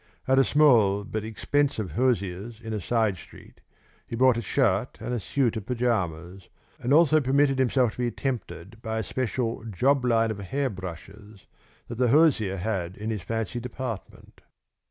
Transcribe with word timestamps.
At 0.27 0.39
a 0.39 0.43
small 0.43 1.03
but 1.03 1.23
expensive 1.23 1.91
hosier's 1.91 2.59
in 2.59 2.73
a 2.73 2.81
side 2.81 3.17
street 3.17 3.61
he 4.07 4.15
bought 4.15 4.35
a 4.35 4.41
shirt 4.41 4.97
and 4.99 5.13
a 5.13 5.19
suit 5.19 5.55
of 5.57 5.67
pajamas, 5.67 6.49
and 6.79 6.91
also 6.91 7.21
permitted 7.21 7.59
himself 7.59 7.91
to 7.91 7.97
be 7.99 8.09
tempted 8.09 8.81
by 8.81 8.97
a 8.97 9.03
special 9.03 9.63
job 9.65 10.03
line 10.03 10.31
of 10.31 10.39
hair 10.39 10.71
brushes 10.71 11.45
that 11.87 11.99
the 11.99 12.07
hosier 12.07 12.57
had 12.57 12.97
in 12.97 13.11
his 13.11 13.21
fancy 13.21 13.59
department. 13.59 14.41